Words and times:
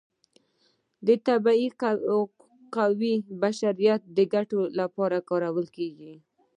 د 1.05 1.07
طبیعت 1.27 1.73
قوې 2.75 3.13
د 3.21 3.29
بشریت 3.41 4.01
د 4.15 4.17
ګټې 4.33 4.61
لپاره 4.79 5.17
کاریږي. 5.29 6.13